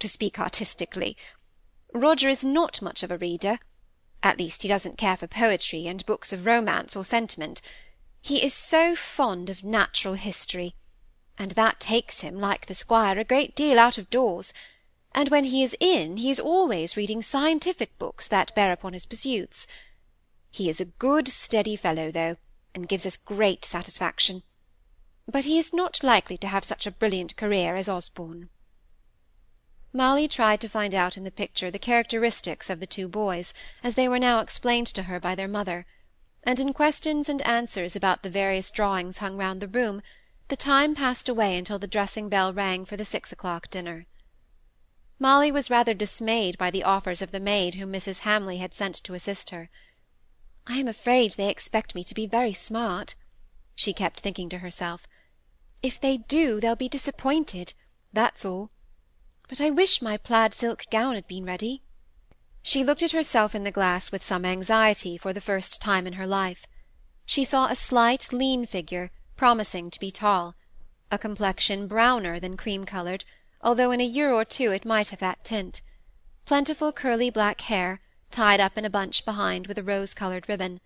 to 0.00 0.08
speak 0.08 0.40
artistically. 0.40 1.16
Roger 1.92 2.28
is 2.28 2.44
not 2.44 2.82
much 2.82 3.04
of 3.04 3.12
a 3.12 3.18
reader. 3.18 3.60
At 4.22 4.38
least 4.38 4.62
he 4.62 4.68
doesn't 4.68 4.98
care 4.98 5.16
for 5.16 5.28
poetry 5.28 5.86
and 5.86 6.04
books 6.06 6.32
of 6.32 6.44
romance 6.46 6.96
or 6.96 7.04
sentiment. 7.04 7.60
He 8.20 8.42
is 8.42 8.54
so 8.54 8.96
fond 8.96 9.48
of 9.50 9.62
natural 9.62 10.14
history, 10.14 10.74
and 11.38 11.52
that 11.52 11.78
takes 11.78 12.22
him, 12.22 12.40
like 12.40 12.66
the 12.66 12.74
squire, 12.74 13.18
a 13.18 13.24
great 13.24 13.54
deal 13.54 13.78
out 13.78 13.98
of 13.98 14.10
doors, 14.10 14.52
and 15.14 15.28
when 15.28 15.44
he 15.44 15.62
is 15.62 15.76
in, 15.78 16.16
he 16.16 16.30
is 16.30 16.40
always 16.40 16.96
reading 16.96 17.22
scientific 17.22 17.96
books 17.98 18.26
that 18.26 18.54
bear 18.54 18.72
upon 18.72 18.92
his 18.92 19.06
pursuits. 19.06 19.66
He 20.50 20.68
is 20.68 20.80
a 20.80 20.86
good, 20.86 21.28
steady 21.28 21.76
fellow, 21.76 22.10
though, 22.10 22.36
and 22.74 22.88
gives 22.88 23.06
us 23.06 23.16
great 23.16 23.64
satisfaction. 23.64 24.42
But 25.30 25.44
he 25.44 25.58
is 25.58 25.72
not 25.72 26.02
likely 26.02 26.36
to 26.38 26.48
have 26.48 26.64
such 26.64 26.86
a 26.86 26.90
brilliant 26.90 27.36
career 27.36 27.76
as 27.76 27.88
Osborne. 27.88 28.48
Molly 29.92 30.26
tried 30.26 30.60
to 30.60 30.68
find 30.68 30.92
out 30.92 31.16
in 31.16 31.22
the 31.22 31.30
picture 31.30 31.70
the 31.70 31.78
characteristics 31.78 32.68
of 32.68 32.80
the 32.80 32.86
two 32.86 33.06
boys, 33.06 33.54
as 33.84 33.94
they 33.94 34.08
were 34.08 34.18
now 34.18 34.40
explained 34.40 34.88
to 34.88 35.04
her 35.04 35.20
by 35.20 35.36
their 35.36 35.46
mother, 35.46 35.86
and 36.42 36.58
in 36.58 36.72
questions 36.72 37.28
and 37.28 37.40
answers 37.42 37.94
about 37.94 38.24
the 38.24 38.30
various 38.30 38.72
drawings 38.72 39.18
hung 39.18 39.36
round 39.36 39.62
the 39.62 39.68
room, 39.68 40.02
the 40.48 40.56
time 40.56 40.96
passed 40.96 41.28
away 41.28 41.56
until 41.56 41.78
the 41.78 41.86
dressing-bell 41.86 42.52
rang 42.52 42.84
for 42.84 42.96
the 42.96 43.04
six 43.04 43.30
o'clock 43.30 43.70
dinner. 43.70 44.06
Molly 45.18 45.52
was 45.52 45.70
rather 45.70 45.94
dismayed 45.94 46.58
by 46.58 46.70
the 46.70 46.82
offers 46.82 47.22
of 47.22 47.30
the 47.30 47.40
maid 47.40 47.76
whom 47.76 47.92
Mrs. 47.92 48.20
Hamley 48.20 48.58
had 48.58 48.74
sent 48.74 48.96
to 49.04 49.14
assist 49.14 49.50
her. 49.50 49.70
I 50.66 50.78
am 50.78 50.88
afraid 50.88 51.32
they 51.32 51.48
expect 51.48 51.94
me 51.94 52.02
to 52.04 52.14
be 52.14 52.26
very 52.26 52.52
smart, 52.52 53.14
she 53.74 53.92
kept 53.92 54.20
thinking 54.20 54.48
to 54.48 54.58
herself. 54.58 55.06
If 55.82 56.00
they 56.00 56.16
do, 56.16 56.60
they'll 56.60 56.76
be 56.76 56.88
disappointed, 56.88 57.74
that's 58.12 58.44
all. 58.44 58.70
But 59.48 59.60
I 59.60 59.70
wish 59.70 60.00
my 60.00 60.16
plaid 60.16 60.54
silk 60.54 60.84
gown 60.90 61.14
had 61.14 61.28
been 61.28 61.44
ready. 61.44 61.82
She 62.62 62.82
looked 62.82 63.02
at 63.02 63.12
herself 63.12 63.54
in 63.54 63.64
the 63.64 63.70
glass 63.70 64.10
with 64.10 64.24
some 64.24 64.44
anxiety 64.44 65.18
for 65.18 65.32
the 65.32 65.40
first 65.40 65.82
time 65.82 66.06
in 66.06 66.14
her 66.14 66.26
life. 66.26 66.64
She 67.26 67.44
saw 67.44 67.66
a 67.66 67.76
slight, 67.76 68.32
lean 68.32 68.66
figure, 68.66 69.10
promising 69.36 69.90
to 69.90 70.00
be 70.00 70.10
tall, 70.10 70.54
a 71.10 71.18
complexion 71.18 71.86
browner 71.86 72.40
than 72.40 72.56
cream-coloured, 72.56 73.24
although 73.64 73.90
in 73.90 74.00
a 74.00 74.04
year 74.04 74.30
or 74.30 74.44
two 74.44 74.72
it 74.72 74.84
might 74.84 75.08
have 75.08 75.20
that 75.20 75.42
tint; 75.42 75.80
plentiful 76.44 76.92
curly 76.92 77.30
black 77.30 77.62
hair, 77.62 77.98
tied 78.30 78.60
up 78.60 78.76
in 78.76 78.84
a 78.84 78.90
bunch 78.90 79.24
behind 79.24 79.66
with 79.66 79.78
a 79.78 79.82
rose-coloured 79.82 80.46
ribbon; 80.50 80.82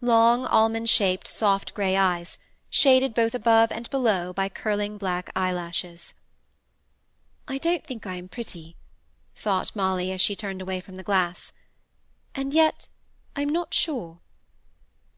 long 0.00 0.46
almond-shaped 0.46 1.28
soft 1.28 1.74
grey 1.74 1.94
eyes, 1.94 2.38
shaded 2.70 3.12
both 3.12 3.34
above 3.34 3.70
and 3.70 3.90
below 3.90 4.32
by 4.32 4.48
curling 4.48 4.96
black 4.96 5.30
eyelashes. 5.36 6.14
I 7.46 7.58
don't 7.58 7.84
think 7.86 8.06
I 8.06 8.14
am 8.14 8.28
pretty, 8.28 8.76
thought 9.34 9.76
Molly 9.76 10.10
as 10.10 10.22
she 10.22 10.34
turned 10.34 10.62
away 10.62 10.80
from 10.80 10.96
the 10.96 11.02
glass. 11.02 11.52
And 12.34 12.54
yet 12.54 12.88
I'm 13.36 13.50
not 13.50 13.74
sure. 13.74 14.20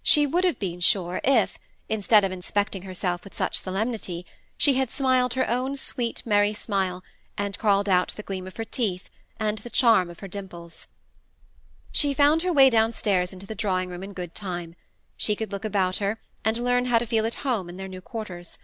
She 0.02 0.26
would 0.26 0.42
have 0.42 0.58
been 0.58 0.80
sure 0.80 1.20
if, 1.22 1.58
instead 1.88 2.24
of 2.24 2.32
inspecting 2.32 2.82
herself 2.82 3.22
with 3.22 3.36
such 3.36 3.60
solemnity, 3.60 4.26
she 4.60 4.74
had 4.74 4.90
smiled 4.90 5.34
her 5.34 5.48
own 5.48 5.76
sweet 5.76 6.20
merry 6.26 6.52
smile, 6.52 7.04
and 7.36 7.56
called 7.60 7.88
out 7.88 8.08
the 8.16 8.24
gleam 8.24 8.44
of 8.44 8.56
her 8.56 8.64
teeth 8.64 9.08
and 9.38 9.58
the 9.58 9.70
charm 9.70 10.10
of 10.10 10.18
her 10.18 10.26
dimples. 10.26 10.88
She 11.92 12.12
found 12.12 12.42
her 12.42 12.52
way 12.52 12.68
downstairs 12.68 13.32
into 13.32 13.46
the 13.46 13.54
drawing-room 13.54 14.02
in 14.02 14.12
good 14.12 14.34
time. 14.34 14.74
She 15.16 15.36
could 15.36 15.52
look 15.52 15.64
about 15.64 15.98
her, 15.98 16.18
and 16.44 16.56
learn 16.64 16.86
how 16.86 16.98
to 16.98 17.06
feel 17.06 17.24
at 17.24 17.46
home 17.46 17.68
in 17.68 17.76
their 17.76 17.86
new 17.86 18.00
quarters. 18.00 18.58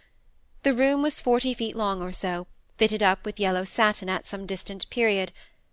The 0.64 0.74
room 0.74 1.00
was 1.00 1.20
forty 1.20 1.54
feet 1.54 1.76
long 1.76 2.02
or 2.02 2.10
so, 2.10 2.48
fitted 2.76 3.00
up 3.00 3.24
with 3.24 3.38
yellow 3.38 3.62
satin 3.62 4.08
at 4.08 4.26
some 4.26 4.46
distant 4.46 4.90
period; 4.90 5.30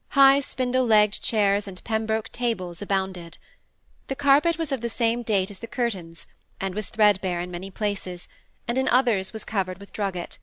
high 0.10 0.40
spindle-legged 0.40 1.24
chairs 1.24 1.68
and 1.68 1.84
Pembroke 1.84 2.30
tables 2.32 2.80
abounded. 2.80 3.40
The 4.06 4.16
carpet 4.16 4.60
was 4.60 4.72
of 4.72 4.82
the 4.82 4.88
same 4.90 5.24
date 5.24 5.50
as 5.50 5.58
the 5.58 5.66
curtains, 5.68 6.28
and 6.60 6.76
was 6.76 6.90
threadbare 6.90 7.42
in 7.42 7.50
many 7.50 7.72
places, 7.72 8.28
and 8.72 8.78
in 8.78 8.88
others 8.88 9.34
was 9.34 9.44
covered 9.44 9.80
with 9.80 9.92
drugget. 9.92 10.40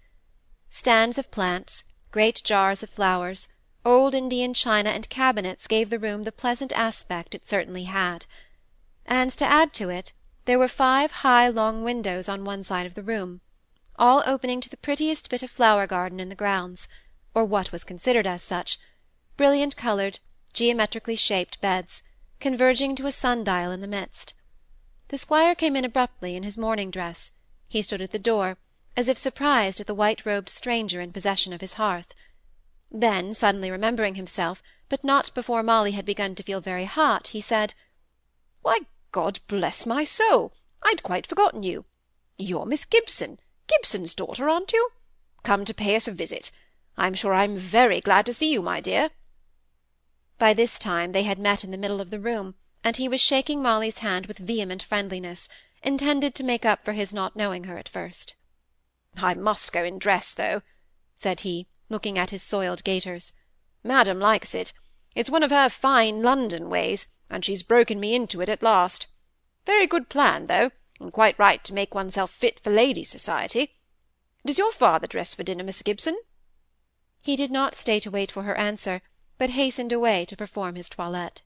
Stands 0.69 1.17
of 1.17 1.31
plants, 1.31 1.83
great 2.11 2.43
jars 2.45 2.83
of 2.83 2.91
flowers, 2.91 3.49
old 3.87 4.15
Indian 4.15 4.53
china 4.53 4.91
and 4.91 5.09
cabinets 5.09 5.67
gave 5.67 5.89
the 5.89 5.99
room 5.99 6.25
the 6.25 6.31
pleasant 6.31 6.71
aspect 6.75 7.35
it 7.35 7.49
certainly 7.49 7.85
had. 7.85 8.27
And 9.07 9.31
to 9.31 9.47
add 9.47 9.73
to 9.81 9.89
it, 9.89 10.13
there 10.45 10.59
were 10.59 10.69
five 10.69 11.11
high 11.11 11.49
long 11.49 11.83
windows 11.83 12.29
on 12.29 12.45
one 12.45 12.65
side 12.65 12.85
of 12.85 12.93
the 12.93 13.03
room, 13.03 13.41
all 13.99 14.23
opening 14.27 14.61
to 14.61 14.69
the 14.69 14.77
prettiest 14.77 15.31
bit 15.31 15.43
of 15.43 15.51
flower-garden 15.51 16.21
in 16.21 16.29
the 16.29 16.35
grounds, 16.35 16.87
or 17.35 17.47
what 17.47 17.73
was 17.73 17.83
considered 17.83 18.27
as 18.27 18.43
such, 18.43 18.79
brilliant-coloured, 19.39 20.19
geometrically 20.53 21.17
shaped 21.17 21.63
beds, 21.63 22.03
converging 22.41 22.95
to 22.95 23.07
a 23.07 23.11
sun-dial 23.11 23.73
in 23.73 23.81
the 23.81 23.87
midst. 23.87 24.35
The 25.09 25.17
squire 25.17 25.55
came 25.55 25.75
in 25.77 25.87
abruptly 25.87 26.37
in 26.37 26.43
his 26.43 26.59
morning 26.59 26.91
dress, 26.91 27.31
he 27.69 27.83
stood 27.83 28.01
at 28.01 28.11
the 28.11 28.19
door, 28.19 28.57
as 28.97 29.09
if 29.09 29.19
surprised 29.19 29.79
at 29.79 29.87
the 29.87 29.95
white-robed 29.95 30.49
stranger 30.49 31.01
in 31.01 31.13
possession 31.13 31.53
of 31.53 31.61
his 31.61 31.75
hearth. 31.75 32.15
Then, 32.91 33.35
suddenly 33.35 33.71
remembering 33.71 34.15
himself, 34.15 34.63
but 34.89 35.05
not 35.05 35.35
before 35.35 35.63
Molly 35.63 35.93
had 35.93 36.07
begun 36.07 36.35
to 36.35 36.43
feel 36.43 36.61
very 36.63 36.87
hot, 36.87 37.29
he 37.29 37.41
said, 37.41 37.75
"Why, 38.63 38.81
God 39.13 39.41
bless 39.47 39.85
my 39.85 40.05
soul! 40.05 40.55
I'd 40.83 41.03
quite 41.03 41.27
forgotten 41.27 41.63
you. 41.63 41.85
You're 42.39 42.65
Miss 42.65 42.87
Gibson, 42.87 43.39
Gibson's 43.67 44.15
daughter, 44.15 44.49
aren't 44.49 44.73
you? 44.73 44.91
Come 45.43 45.65
to 45.67 45.75
pay 45.75 45.95
us 45.95 46.09
a 46.09 46.13
visit. 46.13 46.51
I'm 46.97 47.15
sure 47.15 47.35
I'm 47.35 47.59
very 47.59 48.01
glad 48.01 48.25
to 48.27 48.35
see 48.35 48.51
you, 48.51 48.63
my 48.63 48.81
dear." 48.81 49.11
By 50.39 50.55
this 50.55 50.79
time 50.79 51.13
they 51.13 51.25
had 51.25 51.39
met 51.39 51.63
in 51.65 51.71
the 51.71 51.79
middle 51.79 52.01
of 52.01 52.11
the 52.11 52.21
room, 52.21 52.55
and 52.83 52.97
he 52.97 53.09
was 53.09 53.21
shaking 53.21 53.61
Molly's 53.61 53.99
hand 53.99 54.27
with 54.27 54.39
vehement 54.39 54.83
friendliness 54.83 55.49
intended 55.89 56.35
to 56.35 56.45
make 56.45 56.67
up 56.67 56.85
for 56.85 56.93
his 56.93 57.15
not 57.15 57.35
knowing 57.35 57.65
her 57.65 57.79
at 57.79 57.89
first. 57.89 58.35
"I 59.17 59.33
must 59.33 59.73
go 59.73 59.83
and 59.83 59.99
dress, 59.99 60.35
though," 60.35 60.61
said 61.17 61.41
he, 61.41 61.67
looking 61.89 62.19
at 62.19 62.29
his 62.29 62.43
soiled 62.43 62.85
gaiters. 62.85 63.33
"Madam 63.83 64.21
likes 64.21 64.55
it. 64.55 64.75
It's 65.15 65.31
one 65.31 65.43
of 65.43 65.51
her 65.51 65.71
fine 65.71 66.23
London 66.23 66.69
ways, 66.69 67.07
and 67.31 67.43
she's 67.43 67.63
broken 67.63 67.99
me 67.99 68.15
into 68.15 68.43
it 68.43 68.51
at 68.51 68.63
last. 68.63 69.07
Very 69.65 69.87
good 69.87 70.11
plan, 70.11 70.47
though, 70.47 70.73
and 71.01 71.11
quite 71.11 71.39
right 71.39 71.65
to 71.65 71.73
make 71.73 71.95
oneself 71.95 72.33
fit 72.33 72.61
for 72.61 72.71
ladies' 72.71 73.09
society. 73.09 73.75
Does 74.45 74.59
your 74.59 74.73
father 74.73 75.07
dress 75.07 75.33
for 75.33 75.43
dinner, 75.43 75.65
Miss 75.65 75.81
Gibson?" 75.81 76.19
He 77.23 77.35
did 77.35 77.51
not 77.51 77.75
stay 77.75 77.99
to 78.01 78.11
wait 78.11 78.31
for 78.31 78.43
her 78.43 78.57
answer, 78.57 79.01
but 79.39 79.51
hastened 79.51 79.95
away 79.95 80.27
to 80.27 80.37
perform 80.37 80.75
his 80.75 80.91
toilette. 80.91 81.41